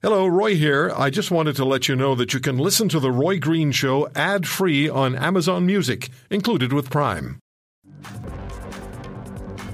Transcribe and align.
Hello, 0.00 0.28
Roy 0.28 0.54
here. 0.54 0.92
I 0.96 1.10
just 1.10 1.32
wanted 1.32 1.56
to 1.56 1.64
let 1.64 1.88
you 1.88 1.96
know 1.96 2.14
that 2.14 2.32
you 2.32 2.38
can 2.38 2.56
listen 2.56 2.88
to 2.90 3.00
The 3.00 3.10
Roy 3.10 3.40
Green 3.40 3.72
Show 3.72 4.08
ad 4.14 4.46
free 4.46 4.88
on 4.88 5.16
Amazon 5.16 5.66
Music, 5.66 6.10
included 6.30 6.72
with 6.72 6.88
Prime. 6.88 7.40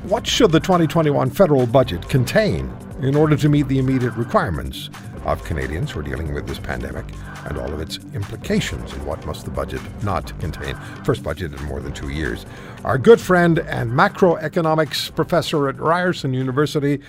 What 0.04 0.26
should 0.26 0.50
the 0.50 0.60
2021 0.60 1.28
federal 1.28 1.66
budget 1.66 2.08
contain 2.08 2.74
in 3.02 3.16
order 3.16 3.36
to 3.36 3.50
meet 3.50 3.68
the 3.68 3.78
immediate 3.78 4.16
requirements 4.16 4.88
of 5.26 5.44
Canadians 5.44 5.90
who 5.90 6.00
are 6.00 6.02
dealing 6.02 6.32
with 6.32 6.46
this 6.46 6.58
pandemic 6.58 7.04
and 7.44 7.58
all 7.58 7.70
of 7.70 7.82
its 7.82 7.98
implications? 8.14 8.94
And 8.94 9.04
what 9.04 9.26
must 9.26 9.44
the 9.44 9.50
budget 9.50 9.82
not 10.02 10.32
contain? 10.40 10.74
First 11.04 11.22
budget 11.22 11.52
in 11.52 11.62
more 11.64 11.80
than 11.80 11.92
two 11.92 12.08
years. 12.08 12.46
Our 12.82 12.96
good 12.96 13.20
friend 13.20 13.58
and 13.58 13.90
macroeconomics 13.92 15.14
professor 15.14 15.68
at 15.68 15.78
Ryerson 15.78 16.32
University, 16.32 17.00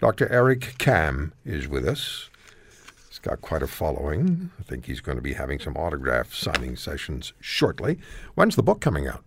Dr. 0.00 0.28
Eric 0.28 0.74
Kam, 0.78 1.32
is 1.44 1.68
with 1.68 1.86
us 1.86 2.30
got 3.24 3.40
quite 3.40 3.62
a 3.62 3.66
following. 3.66 4.50
I 4.60 4.62
think 4.62 4.86
he's 4.86 5.00
going 5.00 5.16
to 5.16 5.22
be 5.22 5.32
having 5.32 5.58
some 5.58 5.76
autograph 5.76 6.32
signing 6.34 6.76
sessions 6.76 7.32
shortly. 7.40 7.98
When's 8.34 8.54
the 8.54 8.62
book 8.62 8.80
coming 8.80 9.08
out? 9.08 9.24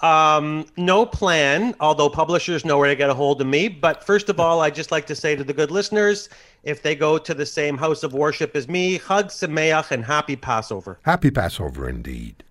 Um, 0.00 0.66
no 0.76 1.06
plan, 1.06 1.74
although 1.80 2.10
publishers 2.10 2.64
know 2.64 2.76
where 2.76 2.88
to 2.88 2.96
get 2.96 3.08
a 3.08 3.14
hold 3.14 3.40
of 3.40 3.46
me. 3.46 3.68
But 3.68 4.04
first 4.04 4.28
of 4.28 4.38
all, 4.38 4.60
I'd 4.60 4.74
just 4.74 4.92
like 4.92 5.06
to 5.06 5.16
say 5.16 5.34
to 5.34 5.42
the 5.42 5.54
good 5.54 5.70
listeners, 5.70 6.28
if 6.62 6.82
they 6.82 6.94
go 6.94 7.16
to 7.16 7.32
the 7.32 7.46
same 7.46 7.78
house 7.78 8.02
of 8.02 8.12
worship 8.12 8.54
as 8.54 8.68
me, 8.68 8.98
Chag 8.98 9.26
Sameach 9.26 9.90
and 9.90 10.04
happy 10.04 10.36
Passover. 10.36 10.98
Happy 11.02 11.30
Passover 11.30 11.88
indeed. 11.88 12.44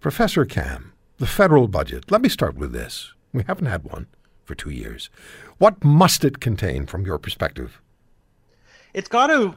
Professor 0.00 0.44
Kam, 0.44 0.92
the 1.16 1.26
federal 1.26 1.68
budget. 1.68 2.10
Let 2.10 2.20
me 2.20 2.28
start 2.28 2.56
with 2.56 2.72
this. 2.72 3.14
We 3.32 3.44
haven't 3.44 3.66
had 3.66 3.84
one 3.84 4.06
for 4.44 4.54
two 4.54 4.70
years. 4.70 5.08
What 5.56 5.82
must 5.82 6.22
it 6.22 6.40
contain 6.40 6.84
from 6.86 7.06
your 7.06 7.18
perspective? 7.18 7.80
It's 8.96 9.08
got 9.08 9.26
to 9.26 9.54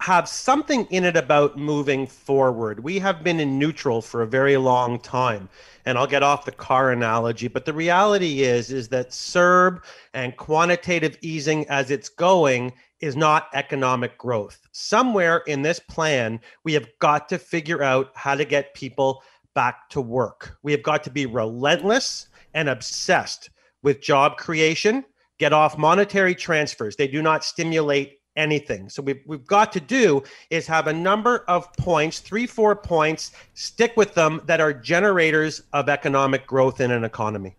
have 0.00 0.26
something 0.26 0.86
in 0.86 1.04
it 1.04 1.14
about 1.14 1.58
moving 1.58 2.06
forward. 2.06 2.82
We 2.82 2.98
have 2.98 3.22
been 3.22 3.38
in 3.38 3.58
neutral 3.58 4.00
for 4.00 4.22
a 4.22 4.26
very 4.26 4.56
long 4.56 4.98
time. 4.98 5.50
And 5.84 5.98
I'll 5.98 6.06
get 6.06 6.22
off 6.22 6.46
the 6.46 6.52
car 6.52 6.90
analogy, 6.90 7.46
but 7.46 7.66
the 7.66 7.74
reality 7.74 8.40
is 8.40 8.70
is 8.72 8.88
that 8.88 9.10
CERB 9.10 9.82
and 10.14 10.34
quantitative 10.38 11.18
easing 11.20 11.68
as 11.68 11.90
it's 11.90 12.08
going 12.08 12.72
is 13.00 13.16
not 13.16 13.48
economic 13.52 14.16
growth. 14.16 14.66
Somewhere 14.72 15.42
in 15.46 15.60
this 15.60 15.78
plan, 15.78 16.40
we 16.64 16.72
have 16.72 16.88
got 17.00 17.28
to 17.28 17.38
figure 17.38 17.82
out 17.82 18.12
how 18.14 18.34
to 18.34 18.46
get 18.46 18.72
people 18.72 19.22
back 19.54 19.90
to 19.90 20.00
work. 20.00 20.56
We 20.62 20.72
have 20.72 20.82
got 20.82 21.04
to 21.04 21.10
be 21.10 21.26
relentless 21.26 22.28
and 22.54 22.70
obsessed 22.70 23.50
with 23.82 24.00
job 24.00 24.38
creation, 24.38 25.04
get 25.38 25.52
off 25.52 25.76
monetary 25.76 26.34
transfers. 26.34 26.96
They 26.96 27.08
do 27.08 27.20
not 27.20 27.44
stimulate 27.44 28.19
anything. 28.36 28.88
So 28.88 29.02
we've, 29.02 29.22
we've 29.26 29.46
got 29.46 29.72
to 29.72 29.80
do 29.80 30.22
is 30.50 30.66
have 30.66 30.86
a 30.86 30.92
number 30.92 31.44
of 31.48 31.72
points, 31.74 32.20
three, 32.20 32.46
four 32.46 32.76
points, 32.76 33.32
stick 33.54 33.96
with 33.96 34.14
them 34.14 34.40
that 34.46 34.60
are 34.60 34.72
generators 34.72 35.62
of 35.72 35.88
economic 35.88 36.46
growth 36.46 36.80
in 36.80 36.90
an 36.90 37.04
economy. 37.04 37.56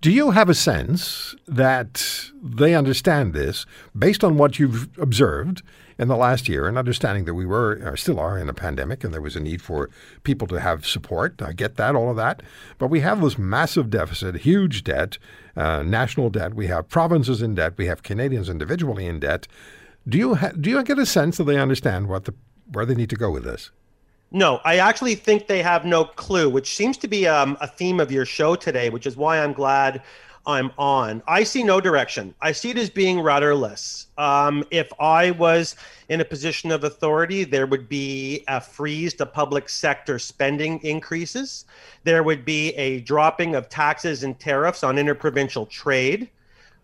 Do 0.00 0.10
you 0.10 0.32
have 0.32 0.48
a 0.48 0.54
sense 0.54 1.34
that 1.46 2.30
they 2.42 2.74
understand 2.74 3.34
this 3.34 3.64
based 3.96 4.24
on 4.24 4.36
what 4.36 4.58
you've 4.58 4.88
observed 4.98 5.62
in 5.98 6.08
the 6.08 6.16
last 6.16 6.48
year 6.48 6.66
and 6.66 6.76
understanding 6.76 7.24
that 7.26 7.34
we 7.34 7.46
were 7.46 7.80
or 7.84 7.96
still 7.96 8.18
are 8.18 8.36
in 8.36 8.48
a 8.48 8.54
pandemic 8.54 9.04
and 9.04 9.14
there 9.14 9.20
was 9.20 9.36
a 9.36 9.40
need 9.40 9.62
for 9.62 9.90
people 10.24 10.48
to 10.48 10.58
have 10.58 10.86
support? 10.86 11.40
I 11.40 11.52
get 11.52 11.76
that, 11.76 11.94
all 11.94 12.10
of 12.10 12.16
that. 12.16 12.42
But 12.78 12.88
we 12.88 13.00
have 13.00 13.20
this 13.20 13.38
massive 13.38 13.90
deficit, 13.90 14.38
huge 14.38 14.82
debt, 14.82 15.18
uh, 15.56 15.84
national 15.84 16.30
debt. 16.30 16.54
We 16.54 16.66
have 16.66 16.88
provinces 16.88 17.40
in 17.40 17.54
debt. 17.54 17.74
We 17.76 17.86
have 17.86 18.02
Canadians 18.02 18.48
individually 18.48 19.06
in 19.06 19.20
debt. 19.20 19.46
Do 20.08 20.18
you 20.18 20.34
ha- 20.34 20.52
do 20.58 20.70
you 20.70 20.82
get 20.82 20.98
a 20.98 21.06
sense 21.06 21.36
that 21.36 21.44
they 21.44 21.58
understand 21.58 22.08
what 22.08 22.24
the 22.24 22.34
where 22.72 22.86
they 22.86 22.94
need 22.94 23.10
to 23.10 23.16
go 23.16 23.30
with 23.30 23.44
this? 23.44 23.70
No, 24.30 24.60
I 24.64 24.78
actually 24.78 25.14
think 25.14 25.46
they 25.46 25.62
have 25.62 25.84
no 25.84 26.04
clue, 26.04 26.48
which 26.48 26.74
seems 26.74 26.96
to 26.98 27.08
be 27.08 27.26
um, 27.26 27.56
a 27.60 27.66
theme 27.66 28.00
of 28.00 28.10
your 28.10 28.24
show 28.24 28.54
today, 28.54 28.88
which 28.88 29.06
is 29.06 29.16
why 29.16 29.38
I'm 29.38 29.52
glad 29.52 30.02
I'm 30.46 30.72
on. 30.78 31.22
I 31.28 31.44
see 31.44 31.62
no 31.62 31.80
direction. 31.80 32.34
I 32.40 32.52
see 32.52 32.70
it 32.70 32.78
as 32.78 32.90
being 32.90 33.20
rudderless. 33.20 34.06
Um, 34.18 34.64
if 34.70 34.90
I 34.98 35.32
was 35.32 35.76
in 36.08 36.20
a 36.20 36.24
position 36.24 36.72
of 36.72 36.82
authority, 36.82 37.44
there 37.44 37.66
would 37.66 37.88
be 37.88 38.42
a 38.48 38.60
freeze 38.60 39.14
to 39.14 39.26
public 39.26 39.68
sector 39.68 40.18
spending 40.18 40.80
increases. 40.82 41.66
There 42.04 42.22
would 42.22 42.44
be 42.44 42.70
a 42.70 43.00
dropping 43.00 43.54
of 43.54 43.68
taxes 43.68 44.24
and 44.24 44.38
tariffs 44.40 44.82
on 44.82 44.98
interprovincial 44.98 45.66
trade. 45.66 46.28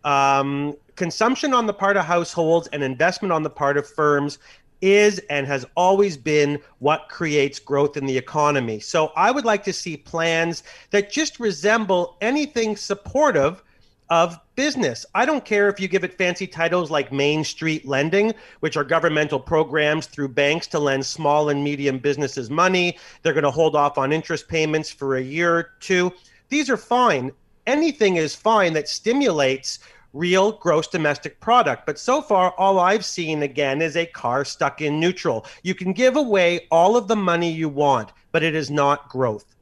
Um, 0.04 0.76
consumption 0.98 1.54
on 1.54 1.66
the 1.66 1.72
part 1.72 1.96
of 1.96 2.04
households 2.04 2.66
and 2.72 2.82
investment 2.82 3.32
on 3.32 3.44
the 3.44 3.50
part 3.50 3.78
of 3.78 3.88
firms 3.88 4.38
is 4.80 5.20
and 5.30 5.46
has 5.46 5.64
always 5.76 6.16
been 6.16 6.60
what 6.80 7.08
creates 7.08 7.60
growth 7.60 7.96
in 7.96 8.04
the 8.04 8.18
economy. 8.18 8.80
So 8.80 9.12
I 9.16 9.30
would 9.30 9.44
like 9.44 9.62
to 9.64 9.72
see 9.72 9.96
plans 9.96 10.64
that 10.90 11.10
just 11.10 11.38
resemble 11.38 12.16
anything 12.20 12.76
supportive 12.76 13.62
of 14.10 14.38
business. 14.56 15.06
I 15.14 15.24
don't 15.24 15.44
care 15.44 15.68
if 15.68 15.78
you 15.78 15.86
give 15.86 16.02
it 16.02 16.18
fancy 16.18 16.46
titles 16.46 16.90
like 16.90 17.12
Main 17.12 17.44
Street 17.44 17.86
Lending, 17.86 18.34
which 18.60 18.76
are 18.76 18.84
governmental 18.84 19.38
programs 19.38 20.06
through 20.06 20.28
banks 20.28 20.66
to 20.68 20.80
lend 20.80 21.06
small 21.06 21.50
and 21.50 21.62
medium 21.62 21.98
businesses 21.98 22.50
money. 22.50 22.98
They're 23.22 23.34
going 23.34 23.44
to 23.44 23.50
hold 23.50 23.76
off 23.76 23.98
on 23.98 24.12
interest 24.12 24.48
payments 24.48 24.90
for 24.90 25.16
a 25.16 25.22
year 25.22 25.56
or 25.56 25.70
two. 25.78 26.12
These 26.48 26.70
are 26.70 26.76
fine. 26.76 27.30
Anything 27.66 28.16
is 28.16 28.34
fine 28.34 28.72
that 28.72 28.88
stimulates 28.88 29.78
real 30.12 30.52
gross 30.52 30.86
domestic 30.88 31.40
product. 31.40 31.86
But 31.86 31.98
so 31.98 32.22
far, 32.22 32.52
all 32.58 32.78
I've 32.78 33.04
seen 33.04 33.42
again 33.42 33.82
is 33.82 33.96
a 33.96 34.06
car 34.06 34.44
stuck 34.44 34.80
in 34.80 35.00
neutral. 35.00 35.46
You 35.62 35.74
can 35.74 35.92
give 35.92 36.16
away 36.16 36.66
all 36.70 36.96
of 36.96 37.08
the 37.08 37.16
money 37.16 37.50
you 37.50 37.68
want, 37.68 38.12
but 38.32 38.42
it 38.42 38.54
is 38.54 38.70
not 38.70 39.08
growth. 39.08 39.54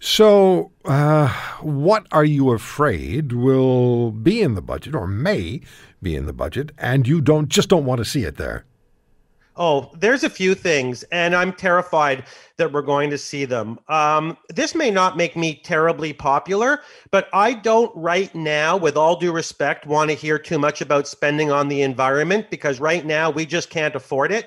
So, 0.00 0.70
uh, 0.84 1.28
what 1.60 2.06
are 2.12 2.24
you 2.24 2.52
afraid 2.52 3.32
will 3.32 4.12
be 4.12 4.42
in 4.42 4.54
the 4.54 4.62
budget 4.62 4.94
or 4.94 5.08
may 5.08 5.60
be 6.00 6.14
in 6.14 6.26
the 6.26 6.32
budget, 6.32 6.70
and 6.78 7.08
you 7.08 7.20
don't 7.20 7.48
just 7.48 7.68
don't 7.68 7.84
want 7.84 7.98
to 7.98 8.04
see 8.04 8.22
it 8.22 8.36
there? 8.36 8.64
Oh, 9.60 9.90
there's 9.92 10.22
a 10.22 10.30
few 10.30 10.54
things, 10.54 11.02
and 11.10 11.34
I'm 11.34 11.52
terrified 11.52 12.22
that 12.58 12.72
we're 12.72 12.80
going 12.80 13.10
to 13.10 13.18
see 13.18 13.44
them. 13.44 13.80
Um, 13.88 14.38
this 14.48 14.72
may 14.72 14.88
not 14.88 15.16
make 15.16 15.36
me 15.36 15.60
terribly 15.64 16.12
popular, 16.12 16.80
but 17.10 17.28
I 17.32 17.54
don't 17.54 17.90
right 17.96 18.32
now, 18.36 18.76
with 18.76 18.96
all 18.96 19.16
due 19.16 19.32
respect, 19.32 19.84
want 19.84 20.10
to 20.10 20.16
hear 20.16 20.38
too 20.38 20.60
much 20.60 20.80
about 20.80 21.08
spending 21.08 21.50
on 21.50 21.66
the 21.66 21.82
environment 21.82 22.50
because 22.50 22.78
right 22.78 23.04
now 23.04 23.30
we 23.30 23.44
just 23.44 23.68
can't 23.68 23.96
afford 23.96 24.30
it. 24.30 24.46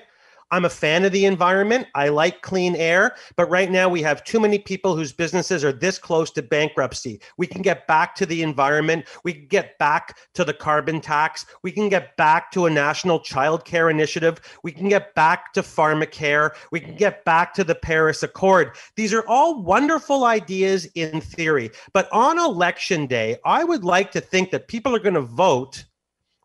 I'm 0.52 0.66
a 0.66 0.70
fan 0.70 1.06
of 1.06 1.14
the 1.14 1.26
environment. 1.26 1.88
I 1.96 2.10
like 2.10 2.42
clean 2.42 2.76
air, 2.76 3.16
but 3.38 3.50
right 3.50 3.72
now 3.72 3.88
we 3.88 4.02
have 4.02 4.24
too 4.26 4.40
many 4.40 4.60
people 4.60 4.98
whose 4.98 5.14
businesses 5.14 5.64
are 5.64 5.72
this 5.72 5.98
close 5.98 6.30
to 6.32 6.42
bankruptcy. 6.42 7.22
We 7.38 7.48
can 7.48 7.62
get 7.62 7.88
back 7.88 8.16
to 8.16 8.26
the 8.26 8.44
environment. 8.44 9.06
We 9.24 9.34
can 9.34 9.48
get 9.48 9.78
back 9.80 10.18
to 10.34 10.44
the 10.44 10.54
carbon 10.54 11.00
tax. 11.00 11.46
We 11.64 11.72
can 11.72 11.88
get 11.88 12.18
back 12.18 12.52
to 12.52 12.66
a 12.66 12.70
national 12.70 13.22
child 13.22 13.64
care 13.64 13.90
initiative. 13.90 14.42
We 14.62 14.74
can 14.74 14.90
get 14.90 15.16
back 15.16 15.54
to 15.54 15.62
pharmacare. 15.62 16.52
We 16.72 16.82
can 16.82 16.96
get 16.96 17.24
back 17.24 17.54
to 17.54 17.64
the 17.64 17.76
Paris 17.76 18.22
Accord. 18.22 18.76
These 18.98 19.14
are 19.14 19.26
all 19.28 19.64
wonderful 19.64 20.26
ideas 20.26 20.86
in 20.96 21.22
theory, 21.22 21.72
but 21.94 22.12
on 22.12 22.38
election 22.38 23.08
day, 23.08 23.38
I 23.46 23.64
would 23.64 23.86
like 23.86 24.12
to 24.12 24.22
think 24.22 24.52
that 24.52 24.68
people 24.68 24.94
are 24.94 25.00
going 25.00 25.14
to 25.16 25.22
vote 25.22 25.86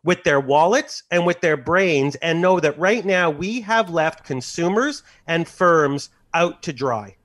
with 0.03 0.23
their 0.23 0.39
wallets 0.39 1.03
and 1.11 1.25
with 1.25 1.41
their 1.41 1.57
brains 1.57 2.15
and 2.15 2.41
know 2.41 2.59
that 2.59 2.77
right 2.79 3.05
now 3.05 3.29
we 3.29 3.61
have 3.61 3.89
left 3.89 4.23
consumers 4.23 5.03
and 5.27 5.47
firms 5.47 6.09
out 6.33 6.63
to 6.63 6.73
dry. 6.73 7.15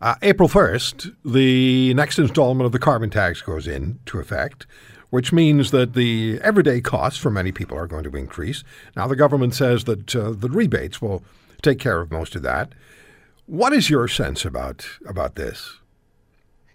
Uh, 0.00 0.14
April 0.22 0.48
1st, 0.48 1.14
the 1.24 1.92
next 1.94 2.18
installment 2.18 2.66
of 2.66 2.72
the 2.72 2.78
carbon 2.78 3.10
tax 3.10 3.42
goes 3.42 3.66
into 3.66 4.20
effect, 4.20 4.66
which 5.10 5.32
means 5.32 5.70
that 5.72 5.94
the 5.94 6.38
everyday 6.42 6.80
costs 6.80 7.18
for 7.18 7.30
many 7.30 7.50
people 7.50 7.76
are 7.76 7.88
going 7.88 8.04
to 8.04 8.16
increase. 8.16 8.62
Now, 8.94 9.08
the 9.08 9.16
government 9.16 9.54
says 9.54 9.84
that 9.84 10.14
uh, 10.14 10.30
the 10.30 10.48
rebates 10.48 11.02
will 11.02 11.24
take 11.62 11.80
care 11.80 12.00
of 12.00 12.12
most 12.12 12.36
of 12.36 12.42
that. 12.42 12.74
What 13.46 13.72
is 13.72 13.90
your 13.90 14.06
sense 14.06 14.44
about, 14.44 14.86
about 15.06 15.34
this? 15.34 15.78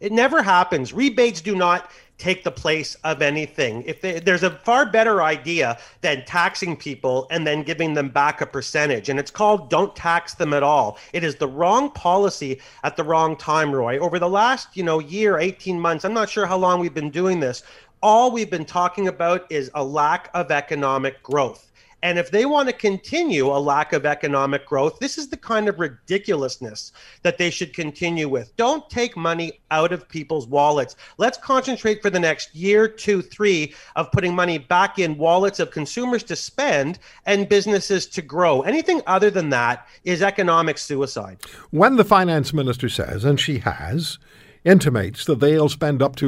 It 0.04 0.12
never 0.12 0.44
happens. 0.44 0.92
Rebates 0.92 1.40
do 1.40 1.56
not 1.56 1.90
take 2.18 2.44
the 2.44 2.52
place 2.52 2.96
of 3.06 3.22
anything. 3.22 3.84
If 3.84 4.02
they, 4.02 4.20
there's 4.20 4.44
a 4.44 4.50
far 4.50 4.86
better 4.86 5.24
idea 5.24 5.80
than 6.02 6.26
taxing 6.26 6.76
people 6.76 7.26
and 7.32 7.48
then 7.48 7.64
giving 7.64 7.94
them 7.94 8.10
back 8.10 8.42
a 8.42 8.46
percentage, 8.46 9.08
and 9.08 9.18
it's 9.18 9.32
called 9.32 9.70
"Don't 9.70 9.96
Tax 9.96 10.34
Them 10.34 10.54
at 10.54 10.62
All." 10.62 10.98
It 11.14 11.24
is 11.24 11.38
the 11.38 11.48
wrong 11.48 11.90
policy 11.90 12.60
at 12.84 12.98
the 12.98 13.04
wrong 13.06 13.38
time, 13.38 13.72
Roy. 13.72 13.98
Over 13.98 14.20
the 14.20 14.28
last, 14.28 14.76
you 14.76 14.84
know, 14.84 15.00
year, 15.00 15.40
18 15.40 15.80
months, 15.80 16.04
I'm 16.04 16.14
not 16.14 16.30
sure 16.30 16.46
how 16.46 16.58
long 16.58 16.82
we've 16.82 16.94
been 16.94 17.10
doing 17.10 17.40
this. 17.40 17.64
All 18.02 18.30
we've 18.30 18.52
been 18.52 18.66
talking 18.66 19.08
about 19.08 19.50
is 19.50 19.72
a 19.74 19.86
lack 19.86 20.30
of 20.34 20.52
economic 20.52 21.24
growth. 21.24 21.72
And 22.04 22.20
if 22.20 22.32
they 22.32 22.46
want 22.46 22.68
to 22.68 22.74
continue 22.74 23.48
a 23.48 23.58
lack 23.58 23.94
of 23.94 24.06
economic 24.06 24.66
growth, 24.66 25.00
this 25.00 25.18
is 25.18 25.30
the 25.30 25.38
kind 25.38 25.70
of 25.70 25.80
ridiculousness 25.80 26.92
that 27.22 27.38
they 27.38 27.50
should 27.50 27.74
continue 27.74 28.28
with. 28.28 28.54
Don't 28.58 28.88
take 28.90 29.16
money 29.16 29.62
out 29.72 29.94
of 29.94 30.10
people's 30.10 30.46
wallets. 30.46 30.98
Let's 31.18 31.38
concentrate 31.38 32.02
for 32.02 32.10
the 32.10 32.20
next 32.20 32.54
year, 32.54 32.90
two, 32.90 33.22
three 33.22 33.74
of 33.96 34.12
putting 34.12 34.36
money 34.36 34.58
back 34.58 35.00
in 35.00 35.18
wallets 35.18 35.62
of 35.62 35.72
consumers 35.72 36.24
to 36.24 36.36
spend 36.36 37.00
and 37.26 37.48
businesses 37.48 38.06
to 38.08 38.22
grow. 38.22 38.64
Anything 38.64 39.02
other 39.08 39.32
than 39.32 39.50
that 39.52 39.88
is 40.04 40.22
economic 40.22 40.78
suicide. 40.80 41.38
When 41.72 41.96
the 41.96 42.04
finance 42.04 42.54
minister 42.54 42.90
says, 42.90 43.24
and 43.24 43.40
she 43.40 43.60
has, 43.60 44.20
intimates 44.66 45.26
that 45.26 45.40
they'll 45.40 45.70
spend 45.70 46.02
up 46.02 46.16
to 46.18 46.28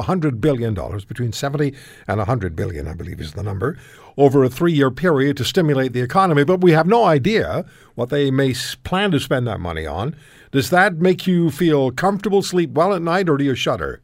$100 0.00 0.40
billion, 0.40 0.74
between 0.74 1.32
70 1.32 1.74
and 2.06 2.18
100 2.18 2.56
billion, 2.56 2.88
I 2.88 2.94
believe 2.94 3.20
is 3.20 3.32
the 3.32 3.42
number, 3.42 3.78
over 4.16 4.42
a 4.44 4.48
three 4.48 4.72
year 4.72 4.90
period 4.90 5.36
to 5.36 5.44
stimulate 5.44 5.92
the 5.92 6.00
economy. 6.00 6.44
But 6.44 6.60
we 6.60 6.72
have 6.72 6.86
no 6.86 7.04
idea 7.04 7.64
what 7.94 8.10
they 8.10 8.30
may 8.30 8.54
plan 8.84 9.10
to 9.12 9.20
spend 9.20 9.46
that 9.46 9.60
money 9.60 9.86
on. 9.86 10.16
Does 10.50 10.70
that 10.70 10.96
make 10.96 11.26
you 11.26 11.50
feel 11.50 11.90
comfortable, 11.90 12.42
sleep 12.42 12.70
well 12.70 12.94
at 12.94 13.02
night, 13.02 13.28
or 13.28 13.36
do 13.36 13.44
you 13.44 13.54
shudder? 13.54 14.00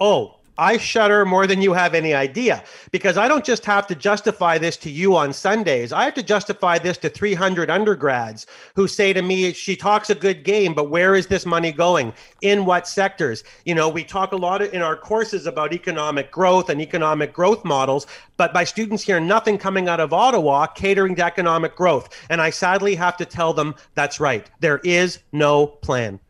Oh, 0.00 0.33
I 0.56 0.76
shudder 0.76 1.24
more 1.24 1.46
than 1.46 1.60
you 1.60 1.72
have 1.72 1.94
any 1.94 2.14
idea 2.14 2.62
because 2.92 3.16
I 3.16 3.26
don't 3.26 3.44
just 3.44 3.64
have 3.64 3.86
to 3.88 3.94
justify 3.94 4.56
this 4.56 4.76
to 4.78 4.90
you 4.90 5.16
on 5.16 5.32
Sundays. 5.32 5.92
I 5.92 6.04
have 6.04 6.14
to 6.14 6.22
justify 6.22 6.78
this 6.78 6.96
to 6.98 7.08
300 7.08 7.70
undergrads 7.70 8.46
who 8.76 8.86
say 8.86 9.12
to 9.12 9.22
me, 9.22 9.52
she 9.52 9.74
talks 9.74 10.10
a 10.10 10.14
good 10.14 10.44
game, 10.44 10.72
but 10.72 10.90
where 10.90 11.16
is 11.16 11.26
this 11.26 11.44
money 11.44 11.72
going? 11.72 12.12
In 12.40 12.64
what 12.64 12.86
sectors? 12.86 13.42
You 13.64 13.74
know, 13.74 13.88
we 13.88 14.04
talk 14.04 14.32
a 14.32 14.36
lot 14.36 14.62
in 14.62 14.80
our 14.80 14.96
courses 14.96 15.46
about 15.46 15.72
economic 15.72 16.30
growth 16.30 16.70
and 16.70 16.80
economic 16.80 17.32
growth 17.32 17.64
models, 17.64 18.06
but 18.36 18.54
my 18.54 18.62
students 18.62 19.02
hear 19.02 19.18
nothing 19.18 19.58
coming 19.58 19.88
out 19.88 19.98
of 19.98 20.12
Ottawa 20.12 20.66
catering 20.66 21.16
to 21.16 21.24
economic 21.24 21.74
growth. 21.74 22.08
And 22.30 22.40
I 22.40 22.50
sadly 22.50 22.94
have 22.94 23.16
to 23.16 23.24
tell 23.24 23.52
them 23.54 23.74
that's 23.94 24.20
right. 24.20 24.48
There 24.60 24.80
is 24.84 25.18
no 25.32 25.66
plan. 25.66 26.20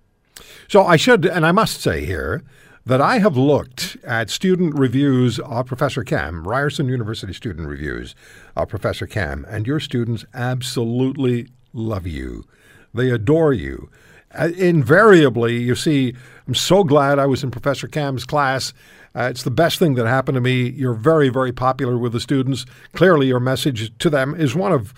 So 0.69 0.85
I 0.85 0.97
should, 0.97 1.27
and 1.27 1.45
I 1.47 1.53
must 1.53 1.81
say 1.83 2.05
here, 2.05 2.43
that 2.87 3.01
I 3.01 3.19
have 3.19 3.37
looked 3.37 3.97
at 4.05 4.29
student 4.29 4.79
reviews 4.79 5.39
of 5.39 5.67
Professor 5.67 6.05
Kam, 6.05 6.47
Ryerson 6.47 6.89
University 6.89 7.33
student 7.33 7.67
reviews 7.67 8.15
of 8.57 8.69
Professor 8.69 9.07
Kam, 9.07 9.47
and 9.49 9.67
your 9.67 9.81
students 9.81 10.25
absolutely 10.35 11.49
love 11.73 12.07
you. 12.07 12.45
They 12.93 13.11
adore 13.11 13.55
you. 13.55 13.89
Uh, 14.35 14.51
invariably, 14.57 15.57
you 15.57 15.75
see, 15.75 16.15
I'm 16.47 16.55
so 16.55 16.85
glad 16.85 17.19
I 17.19 17.27
was 17.27 17.43
in 17.43 17.51
Professor 17.51 17.89
Kam's 17.89 18.25
class. 18.25 18.75
Uh, 19.15 19.29
it's 19.31 19.45
the 19.45 19.51
best 19.51 19.79
thing 19.79 19.95
that 19.95 20.07
happened 20.07 20.35
to 20.35 20.41
me. 20.41 20.69
You're 20.71 20.95
very, 20.95 21.29
very 21.31 21.53
popular 21.53 21.97
with 21.97 22.13
the 22.13 22.21
students. 22.21 22.67
Clearly, 22.93 23.29
your 23.29 23.41
message 23.41 23.97
to 23.99 24.11
them 24.11 24.35
is 24.35 24.55
one 24.55 24.73
of 24.73 24.93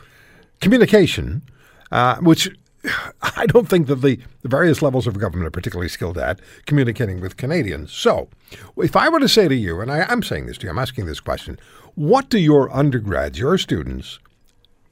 communication, 0.60 1.42
uh, 1.92 2.16
which 2.16 2.50
I 3.22 3.46
don't 3.46 3.68
think 3.68 3.86
that 3.88 3.96
the, 3.96 4.18
the 4.42 4.48
various 4.48 4.82
levels 4.82 5.06
of 5.06 5.18
government 5.18 5.48
are 5.48 5.50
particularly 5.50 5.88
skilled 5.88 6.18
at 6.18 6.40
communicating 6.66 7.20
with 7.20 7.36
Canadians. 7.36 7.92
So, 7.92 8.28
if 8.76 8.96
I 8.96 9.08
were 9.08 9.20
to 9.20 9.28
say 9.28 9.48
to 9.48 9.54
you, 9.54 9.80
and 9.80 9.90
I, 9.90 10.10
am 10.10 10.22
saying 10.22 10.46
this 10.46 10.58
to 10.58 10.66
you, 10.66 10.70
I'm 10.70 10.78
asking 10.78 11.06
this 11.06 11.20
question 11.20 11.58
what 11.94 12.28
do 12.28 12.38
your 12.38 12.74
undergrads, 12.74 13.38
your 13.38 13.56
students, 13.58 14.18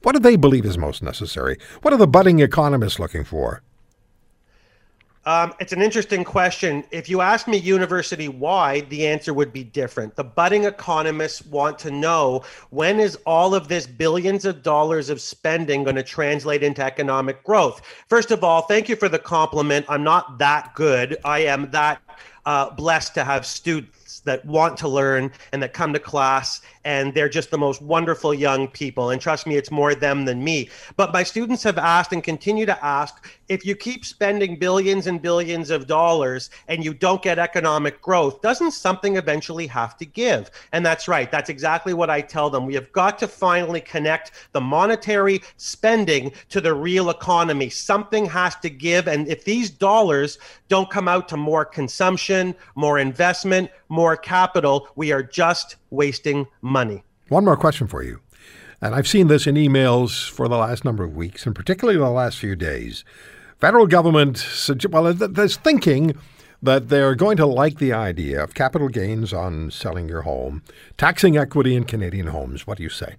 what 0.01 0.13
do 0.13 0.19
they 0.19 0.35
believe 0.35 0.65
is 0.65 0.77
most 0.77 1.01
necessary? 1.01 1.57
What 1.81 1.93
are 1.93 1.97
the 1.97 2.07
budding 2.07 2.39
economists 2.39 2.99
looking 2.99 3.23
for? 3.23 3.61
Um, 5.27 5.53
it's 5.59 5.73
an 5.73 5.81
interesting 5.81 6.23
question. 6.23 6.83
If 6.91 7.09
you 7.09 7.19
ask 7.19 7.47
me 7.47 7.57
university 7.57 8.27
wide, 8.27 8.89
the 8.91 9.07
answer 9.07 9.33
would 9.33 9.51
be 9.51 9.63
different. 9.63 10.15
The 10.15 10.23
budding 10.23 10.65
economists 10.65 11.43
want 11.47 11.79
to 11.79 11.89
know 11.89 12.43
when 12.69 12.99
is 12.99 13.17
all 13.25 13.55
of 13.55 13.67
this 13.67 13.87
billions 13.87 14.45
of 14.45 14.61
dollars 14.61 15.09
of 15.09 15.19
spending 15.19 15.83
going 15.83 15.95
to 15.95 16.03
translate 16.03 16.61
into 16.61 16.83
economic 16.83 17.43
growth? 17.43 17.81
First 18.07 18.29
of 18.29 18.43
all, 18.43 18.61
thank 18.63 18.87
you 18.87 18.95
for 18.95 19.09
the 19.09 19.17
compliment. 19.17 19.87
I'm 19.89 20.03
not 20.03 20.37
that 20.37 20.75
good. 20.75 21.17
I 21.25 21.39
am 21.39 21.71
that 21.71 22.01
uh, 22.45 22.69
blessed 22.71 23.13
to 23.15 23.23
have 23.23 23.45
students 23.45 24.19
that 24.21 24.45
want 24.45 24.77
to 24.77 24.87
learn 24.87 25.31
and 25.51 25.61
that 25.61 25.73
come 25.73 25.93
to 25.93 25.99
class 25.99 26.61
and 26.85 27.13
they're 27.13 27.27
just 27.27 27.49
the 27.49 27.57
most 27.57 27.81
wonderful 27.81 28.33
young 28.33 28.67
people. 28.67 29.09
And 29.09 29.19
trust 29.19 29.47
me, 29.47 29.55
it's 29.55 29.71
more 29.71 29.95
them 29.95 30.25
than 30.25 30.43
me. 30.43 30.69
But 30.95 31.11
my 31.11 31.23
students 31.23 31.63
have 31.63 31.79
asked 31.79 32.13
and 32.13 32.23
continue 32.23 32.65
to 32.67 32.85
ask 32.85 33.25
if 33.49 33.65
you 33.65 33.75
keep 33.75 34.05
spending 34.05 34.57
billions 34.57 35.07
and 35.07 35.21
billions 35.21 35.71
of 35.71 35.87
dollars 35.87 36.51
and 36.67 36.85
you 36.85 36.93
don't 36.93 37.21
get 37.21 37.39
economic 37.39 38.01
growth, 38.01 38.41
doesn't 38.41 38.71
something 38.71 39.17
eventually 39.17 39.67
have 39.67 39.97
to 39.97 40.05
give? 40.05 40.51
And 40.71 40.85
that's 40.85 41.07
right. 41.07 41.31
That's 41.31 41.49
exactly 41.49 41.93
what 41.93 42.11
I 42.11 42.21
tell 42.21 42.51
them. 42.51 42.65
We 42.65 42.75
have 42.75 42.91
got 42.91 43.17
to 43.19 43.27
finally 43.27 43.81
connect 43.81 44.31
the 44.51 44.61
monetary 44.61 45.41
spending 45.57 46.31
to 46.49 46.61
the 46.61 46.73
real 46.73 47.09
economy. 47.09 47.69
Something 47.69 48.25
has 48.27 48.55
to 48.57 48.69
give. 48.69 49.07
And 49.07 49.27
if 49.27 49.43
these 49.43 49.71
dollars 49.71 50.37
don't 50.69 50.89
come 50.89 51.07
out 51.07 51.27
to 51.29 51.37
more 51.37 51.65
consumption, 51.65 52.34
more 52.75 52.99
investment, 52.99 53.69
more 53.89 54.17
capital, 54.17 54.87
we 54.95 55.11
are 55.11 55.23
just 55.23 55.77
wasting 55.89 56.47
money. 56.61 57.03
One 57.29 57.45
more 57.45 57.57
question 57.57 57.87
for 57.87 58.03
you. 58.03 58.21
And 58.81 58.93
I've 58.93 59.07
seen 59.07 59.27
this 59.27 59.47
in 59.47 59.55
emails 59.55 60.29
for 60.29 60.47
the 60.47 60.57
last 60.57 60.85
number 60.85 61.03
of 61.03 61.15
weeks, 61.15 61.45
and 61.45 61.55
particularly 61.55 61.97
the 61.97 62.09
last 62.09 62.37
few 62.37 62.55
days. 62.55 63.03
Federal 63.59 63.87
government, 63.87 64.45
well, 64.91 65.13
there's 65.13 65.57
thinking 65.57 66.15
that 66.61 66.89
they're 66.89 67.15
going 67.15 67.37
to 67.37 67.45
like 67.45 67.79
the 67.79 67.93
idea 67.93 68.43
of 68.43 68.53
capital 68.53 68.89
gains 68.89 69.33
on 69.33 69.71
selling 69.71 70.09
your 70.09 70.23
home, 70.23 70.61
taxing 70.97 71.37
equity 71.37 71.75
in 71.75 71.83
Canadian 71.83 72.27
homes. 72.27 72.67
What 72.67 72.77
do 72.77 72.83
you 72.83 72.89
say? 72.89 73.15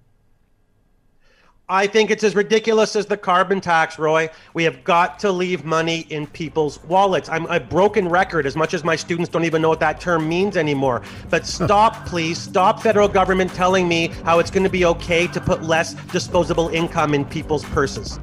I 1.68 1.88
think 1.88 2.12
it's 2.12 2.22
as 2.22 2.36
ridiculous 2.36 2.94
as 2.94 3.06
the 3.06 3.16
carbon 3.16 3.60
tax, 3.60 3.98
Roy. 3.98 4.30
We 4.54 4.62
have 4.62 4.84
got 4.84 5.18
to 5.18 5.32
leave 5.32 5.64
money 5.64 6.06
in 6.10 6.28
people's 6.28 6.80
wallets. 6.84 7.28
I'm 7.28 7.44
a 7.46 7.58
broken 7.58 8.08
record 8.08 8.46
as 8.46 8.54
much 8.54 8.72
as 8.72 8.84
my 8.84 8.94
students 8.94 9.28
don't 9.28 9.44
even 9.44 9.62
know 9.62 9.68
what 9.68 9.80
that 9.80 10.00
term 10.00 10.28
means 10.28 10.56
anymore. 10.56 11.02
But 11.28 11.44
stop, 11.44 12.06
please. 12.06 12.38
Stop 12.38 12.80
federal 12.80 13.08
government 13.08 13.52
telling 13.52 13.88
me 13.88 14.12
how 14.22 14.38
it's 14.38 14.48
going 14.48 14.62
to 14.62 14.70
be 14.70 14.84
okay 14.84 15.26
to 15.26 15.40
put 15.40 15.64
less 15.64 15.94
disposable 16.12 16.68
income 16.68 17.14
in 17.14 17.24
people's 17.24 17.64
purses. 17.64 18.20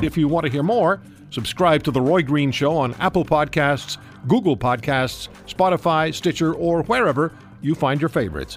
If 0.00 0.16
you 0.16 0.28
want 0.28 0.46
to 0.46 0.52
hear 0.52 0.62
more, 0.62 1.00
subscribe 1.30 1.82
to 1.82 1.90
The 1.90 2.00
Roy 2.00 2.22
Green 2.22 2.52
Show 2.52 2.76
on 2.76 2.94
Apple 3.00 3.24
Podcasts, 3.24 3.98
Google 4.28 4.56
Podcasts, 4.56 5.28
Spotify, 5.48 6.14
Stitcher, 6.14 6.54
or 6.54 6.84
wherever 6.84 7.32
you 7.60 7.74
find 7.74 8.00
your 8.00 8.08
favorites. 8.08 8.56